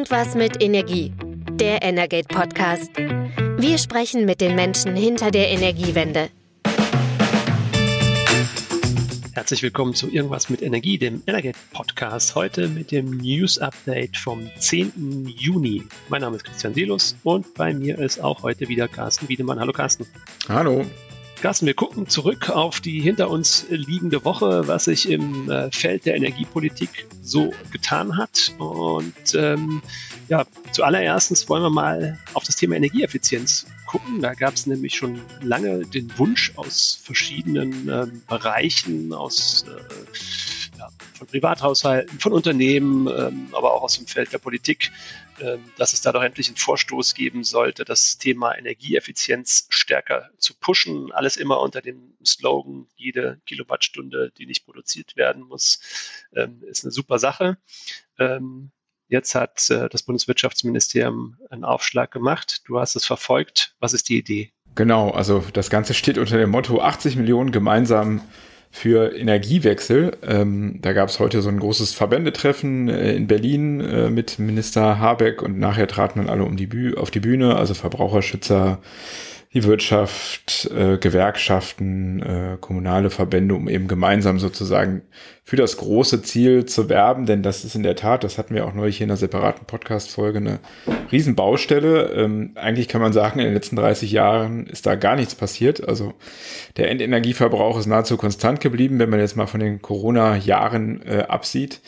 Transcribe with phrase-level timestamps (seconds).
[0.00, 1.12] Irgendwas mit Energie.
[1.52, 2.90] Der Energate Podcast.
[3.58, 6.30] Wir sprechen mit den Menschen hinter der Energiewende.
[9.34, 12.34] Herzlich willkommen zu Irgendwas mit Energie, dem Energate Podcast.
[12.34, 15.34] Heute mit dem News Update vom 10.
[15.36, 15.82] Juni.
[16.08, 19.60] Mein Name ist Christian Silos und bei mir ist auch heute wieder Carsten Wiedemann.
[19.60, 20.06] Hallo Carsten.
[20.48, 20.82] Hallo.
[21.40, 26.04] Carsten, wir gucken zurück auf die hinter uns liegende Woche, was sich im äh, Feld
[26.04, 28.52] der Energiepolitik so getan hat.
[28.58, 29.80] Und ähm,
[30.28, 34.20] ja, zuallererst wollen wir mal auf das Thema Energieeffizienz gucken.
[34.20, 40.59] Da gab es nämlich schon lange den Wunsch aus verschiedenen ähm, Bereichen, aus äh,
[41.20, 44.90] von Privathaushalten, von Unternehmen, ähm, aber auch aus dem Feld der Politik,
[45.40, 50.54] ähm, dass es da doch endlich einen Vorstoß geben sollte, das Thema Energieeffizienz stärker zu
[50.54, 51.12] pushen.
[51.12, 55.80] Alles immer unter dem Slogan, jede Kilowattstunde, die nicht produziert werden muss,
[56.34, 57.58] ähm, ist eine super Sache.
[59.08, 62.62] Jetzt hat äh, das Bundeswirtschaftsministerium einen Aufschlag gemacht.
[62.66, 63.74] Du hast es verfolgt.
[63.80, 64.52] Was ist die Idee?
[64.76, 68.20] Genau, also das Ganze steht unter dem Motto 80 Millionen gemeinsam
[68.70, 70.12] für Energiewechsel.
[70.22, 74.98] Ähm, da gab es heute so ein großes Verbändetreffen äh, in Berlin äh, mit Minister
[74.98, 78.78] Habeck und nachher traten dann alle um die Büh auf die Bühne, also Verbraucherschützer,
[79.52, 85.02] die Wirtschaft, äh, Gewerkschaften, äh, kommunale Verbände, um eben gemeinsam sozusagen
[85.42, 88.64] für das große Ziel zu werben, denn das ist in der Tat, das hatten wir
[88.64, 90.60] auch neulich hier in einer separaten Podcast-Folge, eine
[91.10, 92.12] Riesenbaustelle.
[92.12, 95.88] Ähm, eigentlich kann man sagen, in den letzten 30 Jahren ist da gar nichts passiert.
[95.88, 96.14] Also
[96.76, 101.80] der Endenergieverbrauch ist nahezu konstant geblieben, wenn man jetzt mal von den Corona-Jahren äh, absieht.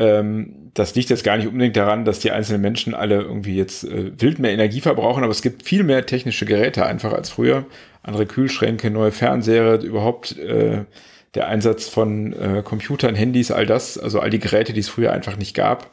[0.00, 3.84] Ähm, das liegt jetzt gar nicht unbedingt daran, dass die einzelnen Menschen alle irgendwie jetzt
[3.84, 7.66] äh, wild mehr Energie verbrauchen, aber es gibt viel mehr technische Geräte einfach als früher.
[8.02, 10.84] Andere Kühlschränke, neue Fernseher, überhaupt äh,
[11.34, 15.12] der Einsatz von äh, Computern, Handys, all das, also all die Geräte, die es früher
[15.12, 15.90] einfach nicht gab,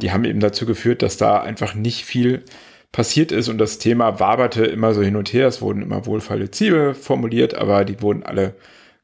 [0.00, 2.44] die haben eben dazu geführt, dass da einfach nicht viel
[2.92, 5.48] passiert ist und das Thema waberte immer so hin und her.
[5.48, 8.54] Es wurden immer wohlfeile Ziele formuliert, aber die wurden alle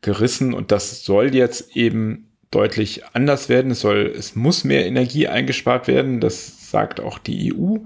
[0.00, 3.70] gerissen und das soll jetzt eben deutlich anders werden.
[3.70, 6.20] Es soll, es muss mehr Energie eingespart werden.
[6.20, 7.76] Das sagt auch die EU.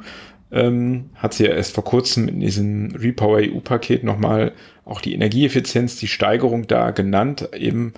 [0.53, 4.53] Ähm, hat sie ja erst vor kurzem in diesem Repower EU-Paket nochmal
[4.85, 7.93] auch die Energieeffizienz, die Steigerung da genannt, eben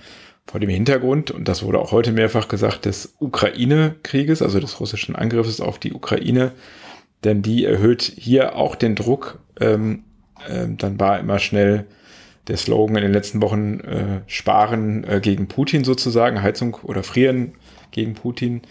[0.46, 5.16] vor dem Hintergrund, und das wurde auch heute mehrfach gesagt, des Ukraine-Krieges, also des russischen
[5.16, 6.52] Angriffes auf die Ukraine,
[7.24, 9.40] denn die erhöht hier auch den Druck.
[9.60, 10.04] Ähm,
[10.48, 11.86] äh, dann war immer schnell
[12.48, 17.54] der Slogan in den letzten Wochen äh, Sparen äh, gegen Putin sozusagen, Heizung oder Frieren
[17.90, 18.62] gegen Putin,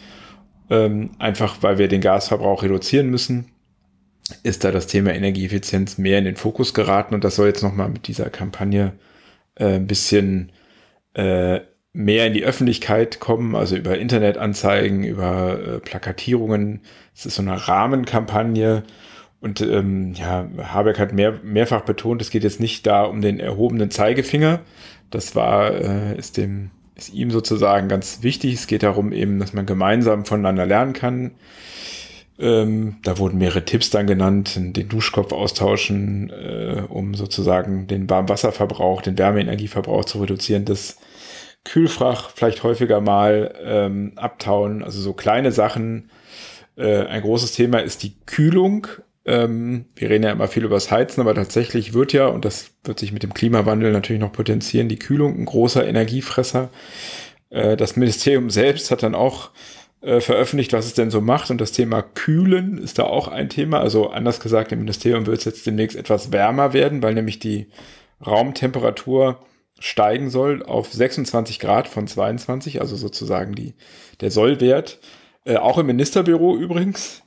[0.70, 3.46] ähm, einfach weil wir den Gasverbrauch reduzieren müssen,
[4.44, 7.90] ist da das Thema Energieeffizienz mehr in den Fokus geraten und das soll jetzt nochmal
[7.90, 8.94] mit dieser Kampagne
[9.56, 10.52] äh, ein bisschen
[11.14, 11.60] äh,
[11.94, 16.82] mehr in die Öffentlichkeit kommen, also über Internetanzeigen, über äh, Plakatierungen.
[17.16, 18.84] Es ist so eine Rahmenkampagne,
[19.46, 23.40] und ähm, ja, Habeck hat mehr, mehrfach betont, es geht jetzt nicht da um den
[23.40, 24.62] erhobenen Zeigefinger.
[25.12, 28.56] Das war, äh, ist dem, ist ihm sozusagen ganz wichtig.
[28.56, 31.32] Es geht darum eben, dass man gemeinsam voneinander lernen kann.
[32.40, 39.04] Ähm, da wurden mehrere Tipps dann genannt, den Duschkopf austauschen, äh, um sozusagen den Warmwasserverbrauch,
[39.04, 40.66] den Wärmeenergieverbrauch zu reduzieren.
[40.66, 40.98] Das
[41.64, 46.10] Kühlfach vielleicht häufiger mal ähm, abtauen, also so kleine Sachen.
[46.78, 48.88] Äh, ein großes Thema ist die Kühlung
[49.26, 52.72] ähm, wir reden ja immer viel über das Heizen, aber tatsächlich wird ja, und das
[52.84, 56.70] wird sich mit dem Klimawandel natürlich noch potenzieren, die Kühlung ein großer Energiefresser.
[57.50, 59.52] Äh, das Ministerium selbst hat dann auch
[60.02, 61.50] äh, veröffentlicht, was es denn so macht.
[61.50, 63.80] Und das Thema Kühlen ist da auch ein Thema.
[63.80, 67.68] Also anders gesagt, im Ministerium wird es jetzt demnächst etwas wärmer werden, weil nämlich die
[68.26, 69.40] Raumtemperatur
[69.80, 73.74] steigen soll auf 26 Grad von 22, also sozusagen die,
[74.22, 75.00] der Sollwert.
[75.44, 77.24] Äh, auch im Ministerbüro übrigens.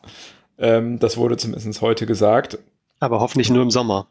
[0.58, 2.58] Ähm, das wurde zumindest heute gesagt.
[3.00, 4.08] Aber hoffentlich nur im Sommer.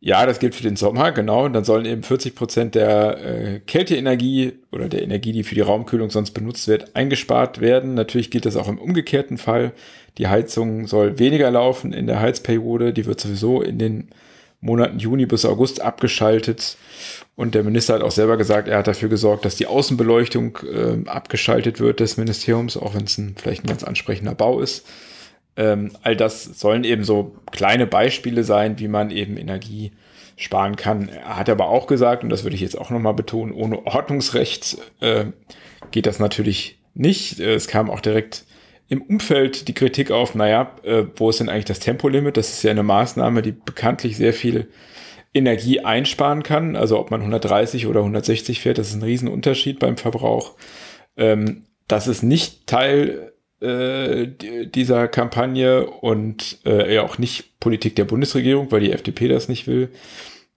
[0.00, 1.46] Ja, das gilt für den Sommer, genau.
[1.46, 5.62] Und dann sollen eben 40 Prozent der äh, Kälteenergie oder der Energie, die für die
[5.62, 7.94] Raumkühlung sonst benutzt wird, eingespart werden.
[7.94, 9.72] Natürlich gilt das auch im umgekehrten Fall.
[10.18, 12.92] Die Heizung soll weniger laufen in der Heizperiode.
[12.92, 14.10] Die wird sowieso in den
[14.60, 16.76] Monaten Juni bis August abgeschaltet.
[17.34, 21.08] Und der Minister hat auch selber gesagt, er hat dafür gesorgt, dass die Außenbeleuchtung äh,
[21.08, 24.86] abgeschaltet wird des Ministeriums, auch wenn es ein, vielleicht ein ganz ansprechender Bau ist.
[25.56, 29.92] Ähm, all das sollen eben so kleine Beispiele sein, wie man eben Energie
[30.36, 31.08] sparen kann.
[31.08, 34.78] Er hat aber auch gesagt, und das würde ich jetzt auch nochmal betonen, ohne Ordnungsrecht
[35.00, 35.26] äh,
[35.90, 37.40] geht das natürlich nicht.
[37.40, 38.44] Äh, es kam auch direkt
[38.88, 42.36] im Umfeld die Kritik auf, naja, äh, wo ist denn eigentlich das Tempolimit?
[42.36, 44.68] Das ist ja eine Maßnahme, die bekanntlich sehr viel
[45.32, 46.76] Energie einsparen kann.
[46.76, 50.54] Also ob man 130 oder 160 fährt, das ist ein Riesenunterschied beim Verbrauch.
[51.16, 53.33] Ähm, das ist nicht Teil
[53.64, 59.48] äh, dieser Kampagne und äh, ja auch nicht Politik der Bundesregierung, weil die FDP das
[59.48, 59.88] nicht will.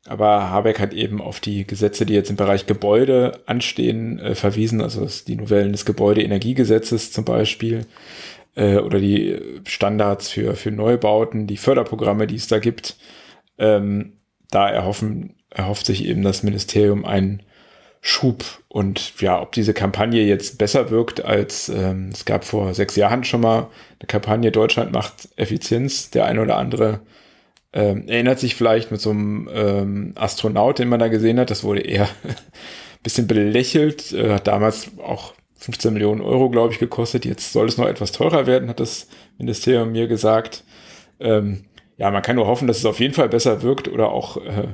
[0.08, 4.82] Aber Habeck hat eben auf die Gesetze, die jetzt im Bereich Gebäude anstehen, äh, verwiesen,
[4.82, 7.86] also die Novellen des Gebäudeenergiegesetzes zum Beispiel
[8.56, 12.98] äh, oder die Standards für, für Neubauten, die Förderprogramme, die es da gibt.
[13.58, 14.14] Ähm,
[14.50, 17.44] da erhoffen, erhofft sich eben das Ministerium einen
[18.02, 18.44] Schub.
[18.68, 23.24] Und ja, ob diese Kampagne jetzt besser wirkt als ähm, es gab vor sechs Jahren
[23.24, 23.68] schon mal
[24.00, 26.12] eine Kampagne Deutschland macht Effizienz.
[26.12, 27.02] Der eine oder andere
[27.74, 31.52] ähm, erinnert sich vielleicht mit so einem ähm, Astronaut, den man da gesehen hat.
[31.52, 32.36] Das wurde eher ein
[33.04, 34.14] bisschen belächelt.
[34.14, 37.26] Äh, hat damals auch 15 Millionen Euro, glaube ich, gekostet.
[37.26, 39.08] Jetzt soll es noch etwas teurer werden, hat das
[39.38, 40.64] Ministerium mir gesagt.
[41.20, 41.66] Ähm,
[41.98, 44.68] ja, man kann nur hoffen, dass es auf jeden Fall besser wirkt oder auch, äh,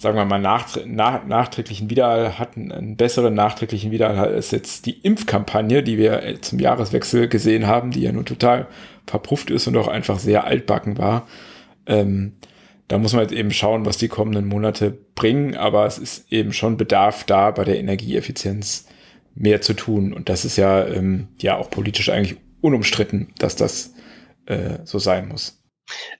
[0.00, 4.98] sagen wir mal, nacht nach, nachträglichen Widerhall hat, einen besseren nachträglichen Widerhall als jetzt die
[4.98, 8.66] Impfkampagne, die wir zum Jahreswechsel gesehen haben, die ja nun total
[9.06, 11.28] verpufft ist und auch einfach sehr altbacken war.
[11.86, 12.32] Ähm,
[12.88, 16.54] da muss man jetzt eben schauen, was die kommenden Monate bringen, aber es ist eben
[16.54, 18.86] schon Bedarf da, bei der Energieeffizienz
[19.34, 20.14] mehr zu tun.
[20.14, 23.92] Und das ist ja, ähm, ja auch politisch eigentlich unumstritten, dass das
[24.46, 25.59] äh, so sein muss.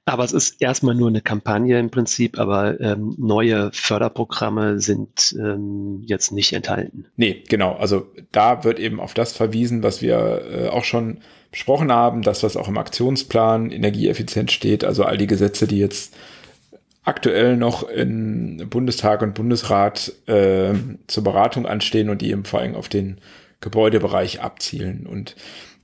[0.05, 6.03] Aber es ist erstmal nur eine Kampagne im Prinzip, aber ähm, neue Förderprogramme sind ähm,
[6.07, 7.07] jetzt nicht enthalten.
[7.17, 7.75] Nee, genau.
[7.77, 11.21] Also da wird eben auf das verwiesen, was wir äh, auch schon
[11.51, 16.15] besprochen haben, das, was auch im Aktionsplan Energieeffizienz steht, also all die Gesetze, die jetzt
[17.03, 20.75] aktuell noch in Bundestag und Bundesrat äh,
[21.07, 23.21] zur Beratung anstehen und die eben vor allem auf den
[23.61, 25.07] Gebäudebereich abzielen.
[25.07, 25.35] Und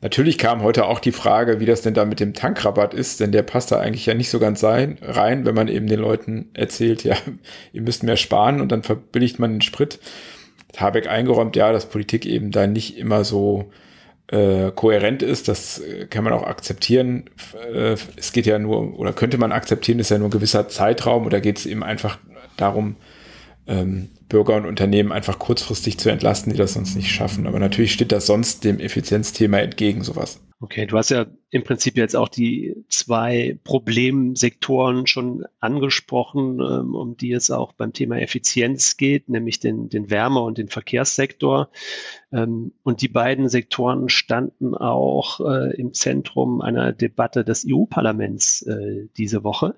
[0.02, 3.32] Natürlich kam heute auch die Frage, wie das denn da mit dem Tankrabatt ist, denn
[3.32, 7.02] der passt da eigentlich ja nicht so ganz rein, wenn man eben den Leuten erzählt,
[7.02, 7.16] ja,
[7.72, 9.98] ihr müsst mehr sparen und dann verbilligt man den Sprit.
[10.76, 13.70] Habeck eingeräumt, ja, dass Politik eben da nicht immer so
[14.28, 17.31] äh, kohärent ist, das äh, kann man auch akzeptieren.
[17.72, 21.25] Äh, es geht ja nur, oder könnte man akzeptieren, ist ja nur ein gewisser Zeitraum
[21.25, 22.19] oder geht es eben einfach
[22.56, 22.96] darum,
[23.66, 27.46] ähm, Bürger und Unternehmen einfach kurzfristig zu entlasten, die das sonst nicht schaffen.
[27.46, 30.40] Aber natürlich steht das sonst dem Effizienzthema entgegen, sowas.
[30.58, 37.14] Okay, du hast ja im Prinzip jetzt auch die zwei Problemsektoren schon angesprochen, ähm, um
[37.14, 41.69] die es auch beim Thema Effizienz geht, nämlich den, den Wärme- und den Verkehrssektor.
[42.32, 49.09] Ähm, und die beiden Sektoren standen auch äh, im Zentrum einer Debatte des EU-Parlaments äh,
[49.19, 49.75] diese Woche.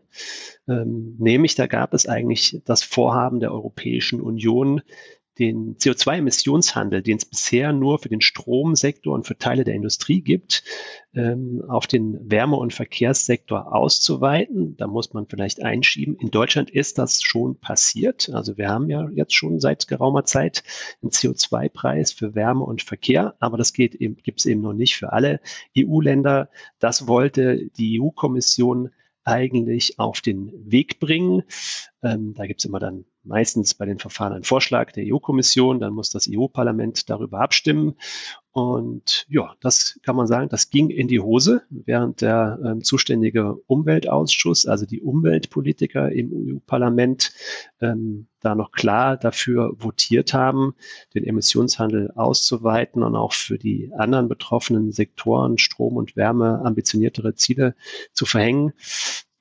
[0.68, 4.82] Ähm, nämlich da gab es eigentlich das Vorhaben der Europäischen Union,
[5.38, 10.64] den CO2-Emissionshandel, den es bisher nur für den Stromsektor und für Teile der Industrie gibt,
[11.14, 14.76] ähm, auf den Wärme- und Verkehrssektor auszuweiten.
[14.76, 16.16] Da muss man vielleicht einschieben.
[16.16, 18.30] In Deutschland ist das schon passiert.
[18.32, 20.62] Also wir haben ja jetzt schon seit geraumer Zeit
[21.02, 25.40] einen CO2-Preis für Wärme und Verkehr, aber das gibt es eben noch nicht für alle
[25.76, 26.50] EU-Länder.
[26.78, 28.90] Das wollte die EU-Kommission
[29.28, 31.42] eigentlich auf den Weg bringen.
[32.02, 35.92] Ähm, da gibt es immer dann meistens bei den Verfahren einen Vorschlag der EU-Kommission, dann
[35.92, 37.94] muss das EU-Parlament darüber abstimmen.
[38.52, 43.54] Und ja, das kann man sagen, das ging in die Hose, während der ähm, zuständige
[43.66, 47.32] Umweltausschuss, also die Umweltpolitiker im EU-Parlament,
[47.80, 50.74] ähm, da noch klar dafür votiert haben,
[51.14, 57.74] den Emissionshandel auszuweiten und auch für die anderen betroffenen Sektoren, Strom und Wärme, ambitioniertere Ziele
[58.12, 58.72] zu verhängen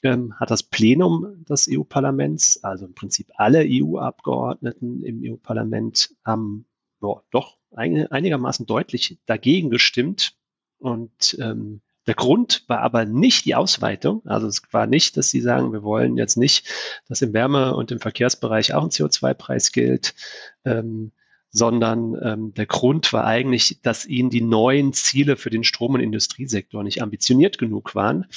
[0.04, 6.66] ähm, hat das Plenum des EU-Parlaments, also im Prinzip alle EU-Abgeordneten im EU-Parlament, haben
[7.00, 10.36] boah, doch ein, einigermaßen deutlich dagegen gestimmt.
[10.80, 14.22] Und ähm, der Grund war aber nicht die Ausweitung.
[14.26, 16.68] Also es war nicht, dass sie sagen, wir wollen jetzt nicht,
[17.08, 20.16] dass im Wärme- und im Verkehrsbereich auch ein CO2-Preis gilt.
[20.64, 21.12] Ähm,
[21.50, 26.02] sondern ähm, der Grund war eigentlich, dass ihnen die neuen Ziele für den Strom- und
[26.02, 28.28] Industriesektor nicht ambitioniert genug waren.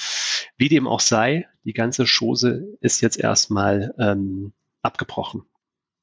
[0.56, 4.52] Wie dem auch sei, die ganze Chose ist jetzt erstmal ähm,
[4.82, 5.42] abgebrochen.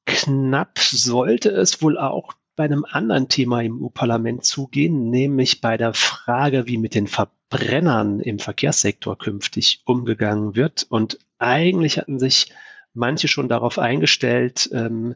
[0.06, 5.94] Knapp sollte es wohl auch bei einem anderen Thema im EU-Parlament zugehen, nämlich bei der
[5.94, 10.86] Frage, wie mit den Verbrennern im Verkehrssektor künftig umgegangen wird.
[10.88, 12.52] Und eigentlich hatten sich
[12.94, 15.14] manche schon darauf eingestellt, ähm,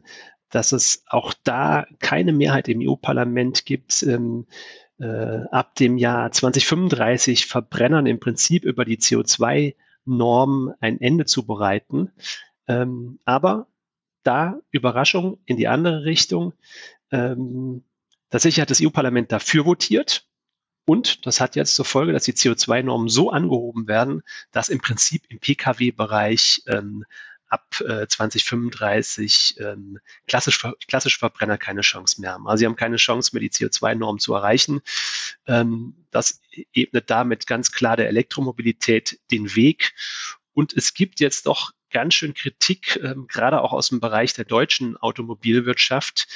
[0.49, 4.45] dass es auch da keine Mehrheit im EU-Parlament gibt, ähm,
[4.99, 5.05] äh,
[5.51, 8.99] ab dem Jahr 2035 Verbrennern im Prinzip über die
[10.07, 12.11] CO2-Norm ein Ende zu bereiten.
[12.67, 13.67] Ähm, aber
[14.23, 16.53] da Überraschung in die andere Richtung.
[17.11, 17.83] Ähm,
[18.29, 20.27] tatsächlich hat das EU-Parlament dafür votiert.
[20.85, 25.23] Und das hat jetzt zur Folge, dass die CO2-Normen so angehoben werden, dass im Prinzip
[25.29, 27.05] im Pkw-Bereich ähm,
[27.53, 32.47] ab äh, 2035 ähm, klassisch, klassisch Verbrenner keine Chance mehr haben.
[32.47, 34.81] Also sie haben keine Chance mehr, die CO2-Norm zu erreichen.
[35.45, 36.41] Ähm, das
[36.73, 39.93] ebnet damit ganz klar der Elektromobilität den Weg.
[40.53, 44.45] Und es gibt jetzt doch ganz schön Kritik, ähm, gerade auch aus dem Bereich der
[44.45, 46.27] deutschen Automobilwirtschaft,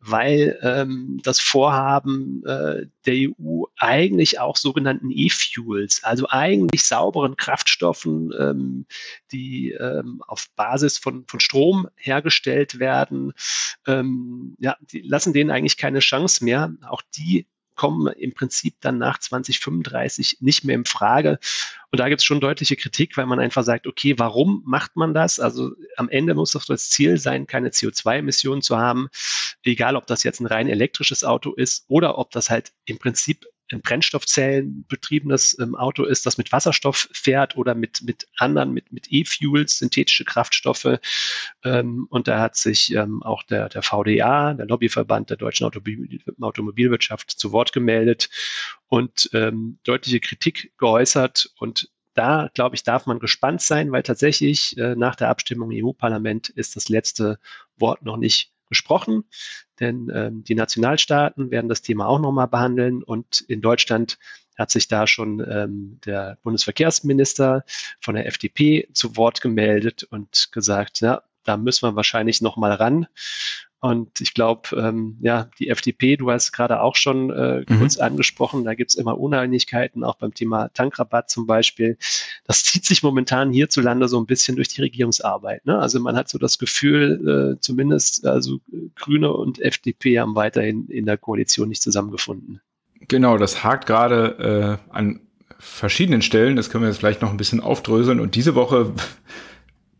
[0.00, 8.32] weil ähm, das Vorhaben äh, der EU eigentlich auch sogenannten E-Fuels, also eigentlich sauberen Kraftstoffen,
[8.38, 8.86] ähm,
[9.30, 13.34] die ähm, auf Basis von, von Strom hergestellt werden,
[13.86, 16.72] ähm, ja, die lassen denen eigentlich keine Chance mehr.
[16.88, 17.46] Auch die
[17.80, 21.38] kommen im Prinzip dann nach 2035 nicht mehr in Frage.
[21.90, 25.14] Und da gibt es schon deutliche Kritik, weil man einfach sagt, okay, warum macht man
[25.14, 25.40] das?
[25.40, 29.08] Also am Ende muss doch das Ziel sein, keine CO2-Emissionen zu haben,
[29.64, 33.46] egal ob das jetzt ein rein elektrisches Auto ist oder ob das halt im Prinzip
[33.72, 38.92] ein Brennstoffzellen betriebenes ähm, Auto ist, das mit Wasserstoff fährt oder mit, mit anderen, mit,
[38.92, 40.98] mit E-Fuels, synthetische Kraftstoffe.
[41.64, 46.20] Ähm, und da hat sich ähm, auch der, der VDA, der Lobbyverband der deutschen Automobil
[46.40, 48.28] Automobilwirtschaft, zu Wort gemeldet
[48.88, 51.52] und ähm, deutliche Kritik geäußert.
[51.58, 55.86] Und da, glaube ich, darf man gespannt sein, weil tatsächlich äh, nach der Abstimmung im
[55.86, 57.38] EU-Parlament ist das letzte
[57.76, 59.24] Wort noch nicht gesprochen,
[59.78, 64.18] denn ähm, die Nationalstaaten werden das Thema auch nochmal behandeln und in Deutschland
[64.56, 67.64] hat sich da schon ähm, der Bundesverkehrsminister
[68.00, 73.06] von der FDP zu Wort gemeldet und gesagt, ja, da müssen wir wahrscheinlich nochmal ran.
[73.80, 77.78] Und ich glaube, ähm, ja, die FDP, du hast gerade auch schon äh, mhm.
[77.78, 81.96] kurz angesprochen, da gibt's immer Uneinigkeiten, auch beim Thema Tankrabatt zum Beispiel.
[82.44, 85.64] Das zieht sich momentan hierzulande so ein bisschen durch die Regierungsarbeit.
[85.64, 85.78] Ne?
[85.78, 88.60] Also man hat so das Gefühl, äh, zumindest also
[88.96, 92.60] Grüne und FDP haben weiterhin in der Koalition nicht zusammengefunden.
[93.08, 95.20] Genau, das hakt gerade äh, an
[95.58, 96.56] verschiedenen Stellen.
[96.56, 98.20] Das können wir jetzt vielleicht noch ein bisschen aufdröseln.
[98.20, 98.92] Und diese Woche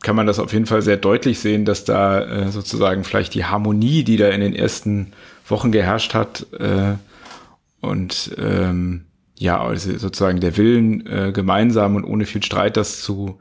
[0.03, 3.45] kann man das auf jeden Fall sehr deutlich sehen, dass da äh, sozusagen vielleicht die
[3.45, 5.13] Harmonie, die da in den ersten
[5.47, 6.95] Wochen geherrscht hat, äh,
[7.81, 13.39] und ähm, ja, also sozusagen der Willen, äh, gemeinsam und ohne viel Streit das zu,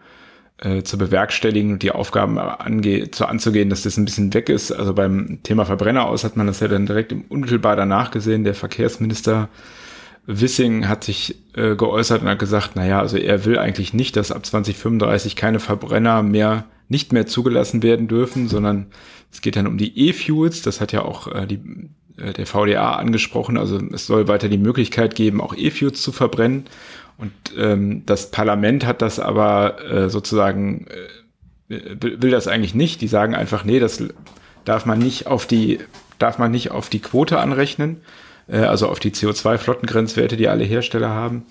[0.58, 4.72] äh, zu bewerkstelligen und die Aufgaben ange zu anzugehen, dass das ein bisschen weg ist.
[4.72, 8.46] Also beim Thema Verbrenner aus hat man das ja dann direkt unmittelbar danach gesehen.
[8.46, 9.50] Der Verkehrsminister
[10.32, 14.32] Wissing hat sich äh, geäußert und hat gesagt, naja, also er will eigentlich nicht, dass
[14.32, 18.88] ab 2035 keine Verbrenner mehr nicht mehr zugelassen werden dürfen, sondern
[19.32, 20.62] es geht dann um die E-Fuels.
[20.62, 21.60] Das hat ja auch äh, die,
[22.18, 23.58] äh, der VDA angesprochen.
[23.58, 26.66] Also es soll weiter die Möglichkeit geben, auch E-Fuels zu verbrennen.
[27.18, 30.86] Und ähm, das Parlament hat das aber äh, sozusagen
[31.70, 33.02] äh, will das eigentlich nicht.
[33.02, 34.04] Die sagen einfach, nee, das
[34.64, 35.80] darf man nicht auf die
[36.20, 38.02] darf man nicht auf die Quote anrechnen
[38.50, 41.46] äh, also auf die CO2-Flottengrenzwerte, die alle Hersteller haben.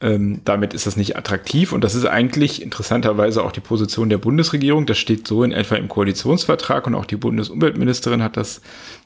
[0.00, 4.18] Ähm, damit ist das nicht attraktiv und das ist eigentlich interessanterweise auch die Position der
[4.18, 4.84] Bundesregierung.
[4.84, 8.62] Das steht so in etwa im Koalitionsvertrag und auch die Bundesumweltministerin hat das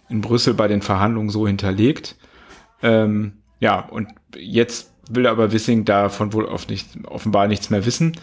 [0.09, 2.17] in Brüssel bei den Verhandlungen so hinterlegt.
[2.83, 8.17] Ähm, ja, und jetzt will aber Wissing davon wohl oft nicht, offenbar nichts mehr wissen.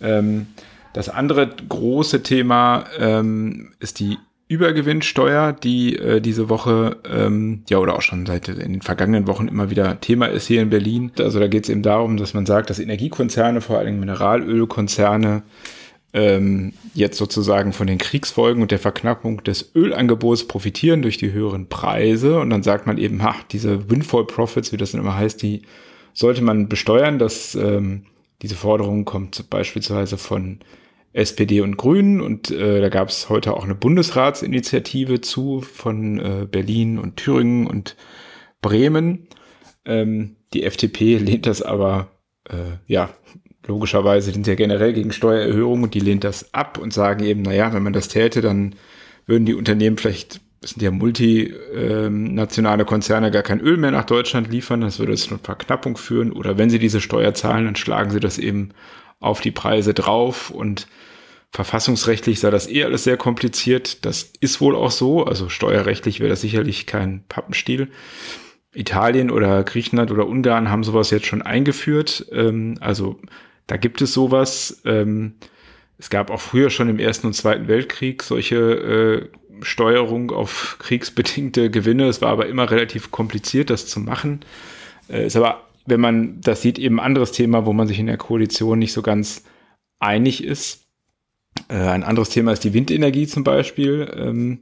[0.00, 0.46] Ähm,
[0.94, 7.96] das andere große Thema ähm, ist die Übergewinnsteuer, die äh, diese Woche, ähm, ja, oder
[7.96, 11.12] auch schon seit in den vergangenen Wochen immer wieder Thema ist hier in Berlin.
[11.18, 15.42] Also da geht es eben darum, dass man sagt, dass Energiekonzerne, vor allem Mineralölkonzerne,
[16.12, 21.68] ähm, jetzt sozusagen von den Kriegsfolgen und der Verknappung des Ölangebots profitieren durch die höheren
[21.68, 22.38] Preise.
[22.38, 25.62] Und dann sagt man eben, ha, diese Windfall Profits, wie das dann immer heißt, die
[26.12, 27.18] sollte man besteuern.
[27.18, 28.04] dass ähm,
[28.42, 30.58] diese Forderung kommt beispielsweise von
[31.14, 36.46] SPD und Grünen und äh, da gab es heute auch eine Bundesratsinitiative zu von äh,
[36.50, 37.96] Berlin und Thüringen und
[38.60, 39.28] Bremen.
[39.84, 42.08] Ähm, die FDP lehnt das aber,
[42.48, 43.10] äh, ja,
[43.66, 47.42] logischerweise sind sie ja generell gegen Steuererhöhungen und die lehnt das ab und sagen eben,
[47.42, 48.74] naja, wenn man das täte, dann
[49.26, 54.50] würden die Unternehmen vielleicht, sind ja multinationale ähm, Konzerne, gar kein Öl mehr nach Deutschland
[54.50, 58.10] liefern, das würde zu einer Verknappung führen oder wenn sie diese Steuer zahlen, dann schlagen
[58.10, 58.70] sie das eben
[59.20, 60.86] auf die Preise drauf und
[61.50, 64.04] verfassungsrechtlich sei das eh alles sehr kompliziert.
[64.04, 65.24] Das ist wohl auch so.
[65.24, 67.88] Also steuerrechtlich wäre das sicherlich kein Pappenstiel.
[68.74, 72.26] Italien oder Griechenland oder Ungarn haben sowas jetzt schon eingeführt.
[72.32, 73.20] Ähm, also
[73.68, 74.82] da gibt es sowas.
[75.98, 79.28] Es gab auch früher schon im Ersten und Zweiten Weltkrieg solche äh,
[79.62, 82.08] Steuerung auf kriegsbedingte Gewinne.
[82.08, 84.40] Es war aber immer relativ kompliziert, das zu machen.
[85.08, 88.06] Äh, ist aber wenn man das sieht, eben ein anderes Thema, wo man sich in
[88.06, 89.44] der Koalition nicht so ganz
[89.98, 90.86] einig ist.
[91.68, 94.10] Äh, ein anderes Thema ist die Windenergie zum Beispiel.
[94.16, 94.60] Ähm,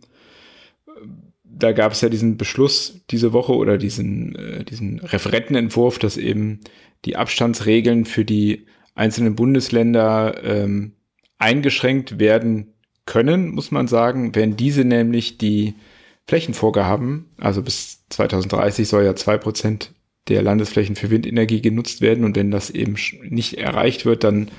[1.45, 6.61] da gab es ja diesen Beschluss diese Woche oder diesen, äh, diesen Referentenentwurf, dass eben
[7.05, 10.93] die Abstandsregeln für die einzelnen Bundesländer ähm,
[11.43, 12.73] eingeschränkt werden
[13.05, 15.75] können, muss man sagen, wenn diese nämlich die
[16.27, 19.93] Flächenvorgaben, also bis 2030 soll ja zwei Prozent
[20.29, 22.97] der Landesflächen für Windenergie genutzt werden und wenn das eben
[23.29, 24.51] nicht erreicht wird, dann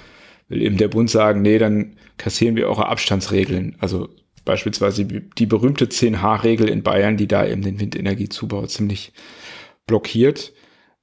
[0.49, 3.77] will eben der Bund sagen, nee, dann kassieren wir eure Abstandsregeln.
[3.79, 4.09] Also
[4.43, 9.13] beispielsweise die berühmte 10H-Regel in Bayern, die da eben den Windenergiezubau ziemlich
[9.87, 10.51] blockiert.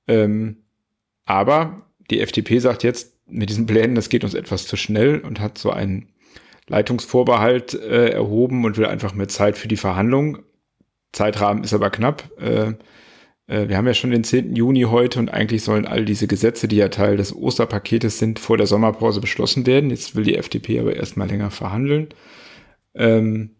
[0.06, 0.56] Ähm,
[1.24, 5.40] aber die FDP sagt jetzt, mit diesen Plänen, das geht uns etwas zu schnell und
[5.40, 6.08] hat so einen
[6.68, 10.38] Leitungsvorbehalt äh, erhoben und will einfach mehr Zeit für die Verhandlung.
[11.12, 12.30] Zeitrahmen ist aber knapp.
[12.40, 12.74] Äh,
[13.46, 14.54] äh, wir haben ja schon den 10.
[14.54, 18.56] Juni heute und eigentlich sollen all diese Gesetze, die ja Teil des Osterpaketes sind, vor
[18.56, 19.90] der Sommerpause beschlossen werden.
[19.90, 22.08] Jetzt will die FDP aber erstmal länger verhandeln.
[22.94, 23.56] Ähm,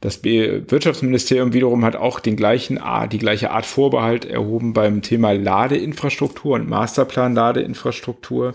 [0.00, 2.78] das Wirtschaftsministerium wiederum hat auch den gleichen,
[3.10, 8.54] die gleiche Art Vorbehalt erhoben beim Thema Ladeinfrastruktur und Masterplan Ladeinfrastruktur.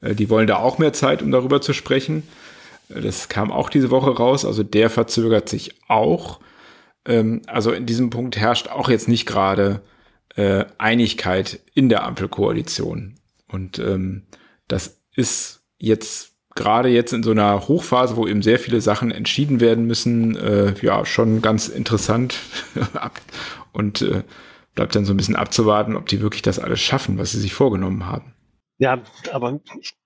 [0.00, 2.22] Äh, die wollen da auch mehr Zeit, um darüber zu sprechen.
[2.88, 4.44] Äh, das kam auch diese Woche raus.
[4.44, 6.40] Also der verzögert sich auch.
[7.06, 9.82] Ähm, also in diesem Punkt herrscht auch jetzt nicht gerade
[10.36, 13.14] äh, Einigkeit in der Ampelkoalition.
[13.48, 14.24] Und ähm,
[14.68, 19.60] das ist jetzt gerade jetzt in so einer Hochphase, wo eben sehr viele Sachen entschieden
[19.60, 20.36] werden müssen,
[20.82, 22.40] ja, schon ganz interessant.
[23.72, 24.04] und
[24.74, 27.54] bleibt dann so ein bisschen abzuwarten, ob die wirklich das alles schaffen, was sie sich
[27.54, 28.34] vorgenommen haben.
[28.78, 29.60] Ja, aber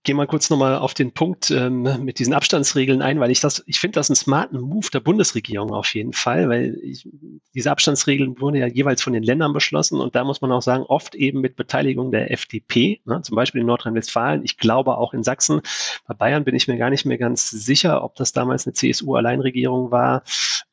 [0.04, 3.62] gehe mal kurz nochmal auf den Punkt ähm, mit diesen Abstandsregeln ein, weil ich das,
[3.66, 7.08] ich finde das einen smarten Move der Bundesregierung auf jeden Fall, weil ich,
[7.54, 10.82] diese Abstandsregeln wurden ja jeweils von den Ländern beschlossen und da muss man auch sagen,
[10.84, 15.22] oft eben mit Beteiligung der FDP, ne, zum Beispiel in Nordrhein-Westfalen, ich glaube auch in
[15.22, 15.60] Sachsen.
[16.08, 19.92] Bei Bayern bin ich mir gar nicht mehr ganz sicher, ob das damals eine CSU-Alleinregierung
[19.92, 20.24] war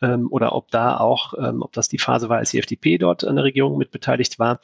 [0.02, 3.24] ähm, oder ob da auch, ähm, ob das die Phase war, als die FDP dort
[3.24, 4.60] an der Regierung mit beteiligt war.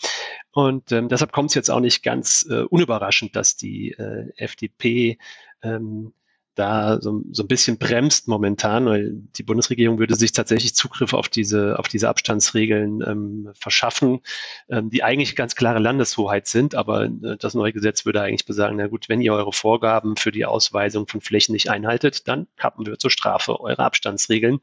[0.52, 4.55] Und ähm, deshalb kommt es jetzt auch nicht ganz äh, unüberraschend, dass die äh, FDP
[5.62, 6.14] ähm,
[6.56, 11.30] da so, so ein bisschen bremst momentan, weil die Bundesregierung würde sich tatsächlich Zugriff auf
[11.30, 14.22] diese, auf diese Abstandsregeln ähm, verschaffen,
[14.70, 18.78] ähm, die eigentlich ganz klare Landeshoheit sind, aber äh, das neue Gesetz würde eigentlich besagen,
[18.78, 22.86] na gut, wenn ihr eure Vorgaben für die Ausweisung von Flächen nicht einhaltet, dann kappen
[22.86, 24.60] wir zur Strafe eure Abstandsregeln.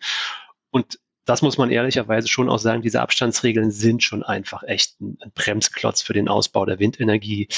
[0.71, 5.19] Und das muss man ehrlicherweise schon auch sagen, diese Abstandsregeln sind schon einfach echt ein,
[5.35, 7.49] Bremsklotz für den Ausbau der Windenergie.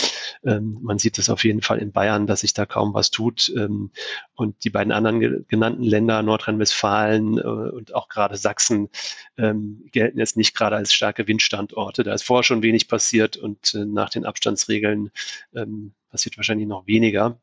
[0.45, 3.51] Ähm, man sieht es auf jeden Fall in Bayern, dass sich da kaum was tut.
[3.57, 3.91] Ähm,
[4.35, 8.91] und die beiden anderen ge genannten Länder, Nordrhein-Westfalen äh, und auch gerade Sachsen,
[9.39, 12.05] ähm, gelten jetzt nicht gerade als starke Windstandorte.
[12.05, 15.11] Da ist vorher schon wenig passiert und äh, nach den Abstandsregeln
[15.55, 17.41] ähm, passiert wahrscheinlich noch weniger.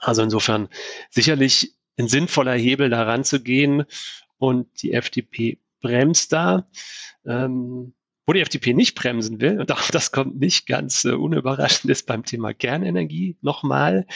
[0.00, 0.68] Also insofern
[1.10, 3.84] sicherlich ein sinnvoller Hebel daran zu gehen
[4.44, 6.68] und die FDP bremst da.
[7.26, 7.94] Ähm,
[8.26, 12.06] wo die FDP nicht bremsen will, und auch das kommt nicht ganz äh, unüberraschend, ist
[12.06, 14.06] beim Thema Kernenergie nochmal.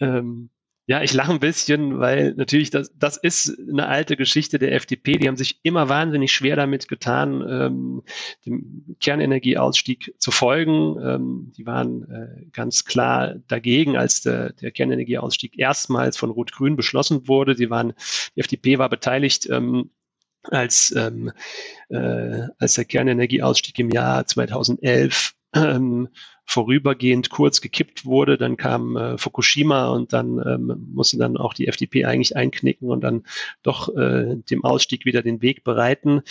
[0.00, 0.50] Ähm,
[0.88, 5.18] ja, ich lache ein bisschen, weil natürlich das, das ist eine alte Geschichte der FDP.
[5.18, 8.02] Die haben sich immer wahnsinnig schwer damit getan, ähm,
[8.46, 10.96] dem Kernenergieausstieg zu folgen.
[11.04, 17.28] Ähm, die waren äh, ganz klar dagegen, als der, der Kernenergieausstieg erstmals von Rot-Grün beschlossen
[17.28, 17.54] wurde.
[17.54, 17.92] Die waren,
[18.34, 19.90] die FDP war beteiligt ähm,
[20.44, 21.32] als, ähm,
[21.90, 26.08] äh, als der Kernenergieausstieg im Jahr 2011 ähm,
[26.48, 28.38] vorübergehend kurz gekippt wurde.
[28.38, 33.02] Dann kam äh, Fukushima und dann ähm, musste dann auch die FDP eigentlich einknicken und
[33.02, 33.24] dann
[33.62, 36.22] doch äh, dem Ausstieg wieder den Weg bereiten.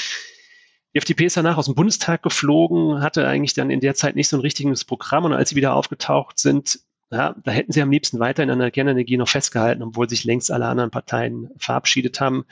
[0.95, 4.27] Die FDP ist danach aus dem Bundestag geflogen, hatte eigentlich dann in der Zeit nicht
[4.27, 6.79] so ein richtiges Programm und als sie wieder aufgetaucht sind,
[7.11, 10.51] ja, da hätten sie am liebsten weiterhin an der Kernenergie noch festgehalten, obwohl sich längst
[10.51, 12.45] alle anderen Parteien verabschiedet haben.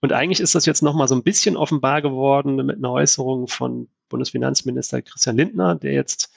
[0.00, 3.88] Und eigentlich ist das jetzt nochmal so ein bisschen offenbar geworden mit einer Äußerung von
[4.08, 6.32] Bundesfinanzminister Christian Lindner, der jetzt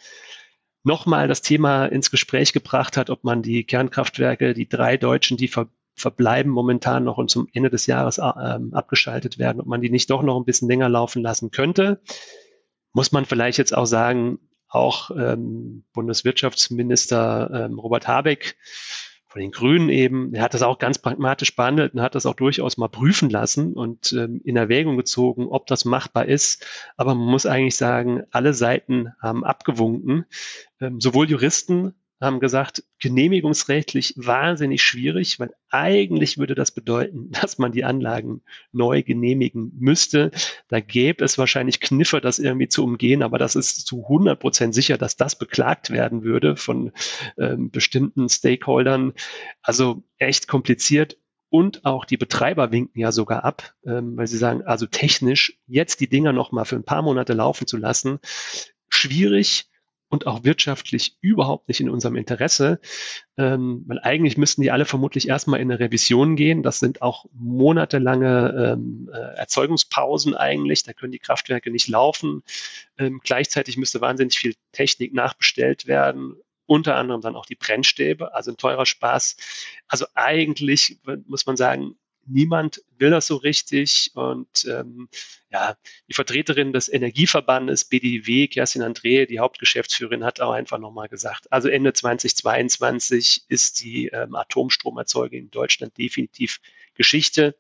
[0.86, 5.48] nochmal das Thema ins Gespräch gebracht hat, ob man die Kernkraftwerke, die drei deutschen, die
[5.48, 5.68] ver
[5.98, 10.10] verbleiben momentan noch und zum Ende des Jahres äh, abgeschaltet werden, ob man die nicht
[10.10, 12.02] doch noch ein bisschen länger laufen lassen könnte.
[12.92, 18.58] Muss man vielleicht jetzt auch sagen, auch ähm, Bundeswirtschaftsminister ähm, Robert Habeck
[19.36, 22.36] von den Grünen eben, er hat das auch ganz pragmatisch behandelt und hat das auch
[22.36, 26.66] durchaus mal prüfen lassen und ähm, in Erwägung gezogen, ob das machbar ist.
[26.96, 30.24] Aber man muss eigentlich sagen, alle Seiten haben abgewunken.
[30.80, 37.72] Ähm, sowohl Juristen haben gesagt, genehmigungsrechtlich wahnsinnig schwierig, weil eigentlich würde das bedeuten, dass man
[37.72, 40.32] die Anlagen neu genehmigen müsste.
[40.70, 44.74] Da gäbe es wahrscheinlich Kniffe, das irgendwie zu umgehen, aber das ist zu 100 Prozent
[44.74, 46.92] sicher, dass das beklagt werden würde von
[47.38, 49.14] ähm, bestimmten Stakeholdern.
[49.62, 51.18] Also echt kompliziert.
[51.50, 56.02] Und auch die Betreiber winken ja sogar ab, ähm, weil sie sagen, also technisch jetzt
[56.02, 58.20] die Dinger noch mal für ein paar Monate laufen zu lassen,
[58.90, 59.70] schwierig
[60.10, 62.80] und auch wirtschaftlich überhaupt nicht in unserem Interesse,
[63.38, 66.64] ähm, weil eigentlich müssten die alle vermutlich erstmal in eine Revision gehen.
[66.64, 70.84] Das sind auch monatelange ähm, äh, Erzeugungspausen eigentlich.
[70.84, 72.44] Da können die Kraftwerke nicht laufen.
[72.98, 76.36] Ähm, gleichzeitig müsste wahnsinnig viel Technik nachbestellt werden
[76.68, 79.38] unter anderem dann auch die Brennstäbe, also ein teurer Spaß.
[79.88, 84.12] Also eigentlich muss man sagen, niemand will das so richtig.
[84.16, 85.10] Und ähm,
[85.50, 91.52] ja, die Vertreterin des Energieverbandes BDW, Kerstin André, die Hauptgeschäftsführerin, hat auch einfach nochmal gesagt,
[91.52, 96.60] also Ende 2022 ist die ähm, Atomstromerzeugung in Deutschland definitiv
[96.94, 97.56] Geschichte.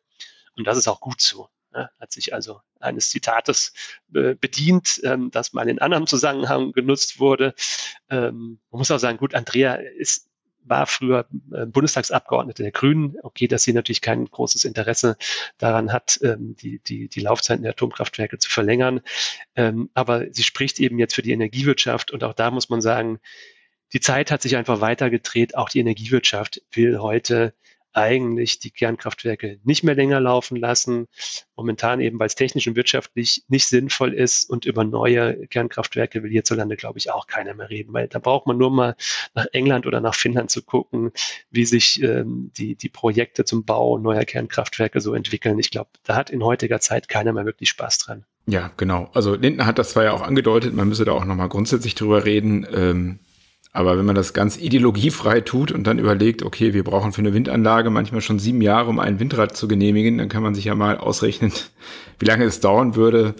[0.55, 1.49] Und das ist auch gut so.
[1.73, 3.73] Ja, hat sich also eines Zitates
[4.13, 7.53] äh, bedient, ähm, das mal in anderem Zusammenhang genutzt wurde.
[8.09, 10.29] Ähm, man muss auch sagen, gut, Andrea ist
[10.65, 13.15] war früher äh, Bundestagsabgeordnete der Grünen.
[13.23, 15.17] Okay, dass sie natürlich kein großes Interesse
[15.57, 19.01] daran hat, ähm, die, die, die Laufzeiten der Atomkraftwerke zu verlängern.
[19.55, 23.19] Ähm, aber sie spricht eben jetzt für die Energiewirtschaft und auch da muss man sagen,
[23.93, 25.55] die Zeit hat sich einfach weitergedreht.
[25.55, 27.53] Auch die Energiewirtschaft will heute
[27.95, 31.07] eigentlich die Kernkraftwerke nicht mehr länger laufen lassen.
[31.55, 36.29] Momentan eben, weil es technisch und wirtschaftlich nicht sinnvoll ist und über neue Kernkraftwerke will
[36.29, 38.95] hierzulande, glaube ich, auch keiner mehr reden, weil da braucht man nur mal
[39.33, 41.11] nach England oder nach Finnland zu gucken,
[41.51, 45.57] wie sich ähm, die, die Projekte zum Bau neuer Kernkraftwerke so entwickeln.
[45.57, 48.25] Ich glaube, da hat in heutiger Zeit keiner mehr wirklich Spaß dran.
[48.45, 49.09] Ja, genau.
[49.13, 52.25] Also Lindner hat das zwar ja auch angedeutet, man müsse da auch nochmal grundsätzlich drüber
[52.25, 52.67] reden.
[52.73, 53.19] Ähm
[53.75, 57.33] aber wenn man das ganz ideologiefrei tut und dann überlegt, okay, wir brauchen für eine
[57.33, 60.75] Windanlage manchmal schon sieben Jahre, um ein Windrad zu genehmigen, dann kann man sich ja
[60.75, 61.51] mal ausrechnen,
[62.19, 63.35] wie lange es dauern würde,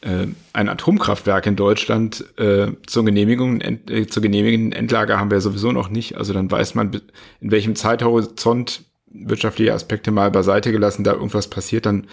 [0.00, 5.72] äh, ein Atomkraftwerk in Deutschland äh, zur Genehmigung, äh, zur genehmigenden Endlage haben wir sowieso
[5.72, 6.16] noch nicht.
[6.16, 7.02] Also dann weiß man,
[7.42, 12.06] in welchem Zeithorizont wirtschaftliche Aspekte mal beiseite gelassen, da irgendwas passiert, dann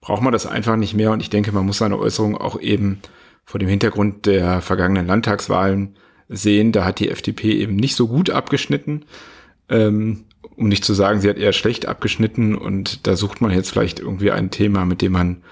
[0.00, 1.12] braucht man das einfach nicht mehr.
[1.12, 3.00] Und ich denke, man muss seine Äußerung auch eben
[3.44, 5.94] vor dem Hintergrund der vergangenen Landtagswahlen
[6.28, 6.72] sehen.
[6.72, 9.04] Da hat die FDP eben nicht so gut abgeschnitten.
[9.68, 10.24] Ähm,
[10.56, 13.98] um nicht zu sagen, sie hat eher schlecht abgeschnitten und da sucht man jetzt vielleicht
[13.98, 15.42] irgendwie ein Thema, mit dem man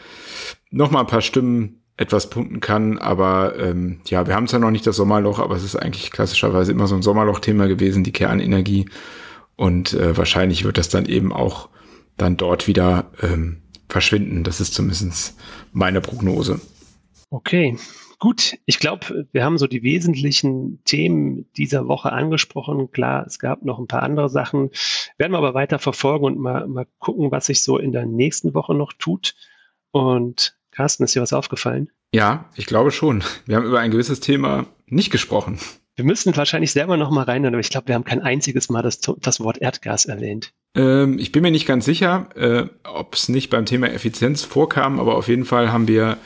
[0.70, 2.98] noch mal ein paar Stimmen etwas punkten kann.
[2.98, 6.72] Aber ähm, ja, wir haben zwar noch nicht das Sommerloch, aber es ist eigentlich klassischerweise
[6.72, 8.86] immer so ein Sommerloch-Thema gewesen, die Kernenergie.
[9.56, 11.68] Und äh, wahrscheinlich wird das dann eben auch
[12.16, 14.44] dann dort wieder ähm, verschwinden.
[14.44, 15.36] Das ist zumindest
[15.72, 16.60] meine Prognose.
[17.30, 17.76] Okay,
[18.22, 22.92] Gut, ich glaube, wir haben so die wesentlichen Themen dieser Woche angesprochen.
[22.92, 24.70] Klar, es gab noch ein paar andere Sachen.
[25.18, 28.54] Werden wir aber weiter verfolgen und mal, mal gucken, was sich so in der nächsten
[28.54, 29.34] Woche noch tut.
[29.90, 31.90] Und Carsten, ist dir was aufgefallen?
[32.14, 33.24] Ja, ich glaube schon.
[33.46, 35.58] Wir haben über ein gewisses Thema nicht gesprochen.
[35.96, 38.82] Wir müssen wahrscheinlich selber noch mal rein, aber ich glaube, wir haben kein einziges Mal
[38.82, 40.52] das, das Wort Erdgas erwähnt.
[40.76, 45.00] Ähm, ich bin mir nicht ganz sicher, äh, ob es nicht beim Thema Effizienz vorkam,
[45.00, 46.18] aber auf jeden Fall haben wir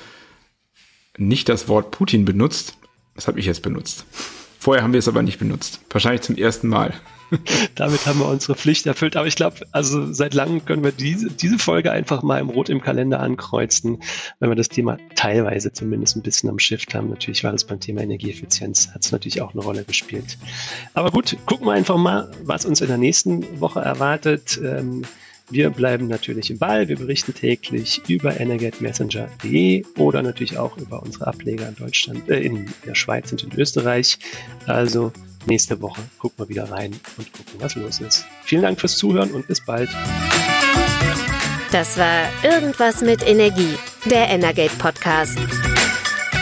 [1.18, 2.76] nicht das Wort Putin benutzt.
[3.14, 4.04] Das habe ich jetzt benutzt.
[4.58, 5.80] Vorher haben wir es aber nicht benutzt.
[5.90, 6.92] Wahrscheinlich zum ersten Mal.
[7.74, 9.16] Damit haben wir unsere Pflicht erfüllt.
[9.16, 12.68] Aber ich glaube, also seit langem können wir diese, diese Folge einfach mal im Rot
[12.68, 14.02] im Kalender ankreuzen,
[14.38, 17.10] wenn wir das Thema teilweise zumindest ein bisschen am Shift haben.
[17.10, 20.38] Natürlich war das beim Thema Energieeffizienz, hat es natürlich auch eine Rolle gespielt.
[20.94, 24.60] Aber gut, gucken wir einfach mal, was uns in der nächsten Woche erwartet.
[24.62, 25.02] Ähm,
[25.50, 26.88] wir bleiben natürlich im Ball.
[26.88, 32.66] Wir berichten täglich über energetmessenger.de oder natürlich auch über unsere Ableger in Deutschland, äh, in
[32.84, 34.18] der Schweiz und in Österreich.
[34.66, 35.10] Also
[35.46, 38.26] nächste Woche gucken wir wieder rein und gucken, was los ist.
[38.42, 39.88] Vielen Dank fürs Zuhören und bis bald.
[41.70, 43.74] Das war Irgendwas mit Energie,
[44.10, 45.38] der Energate Podcast.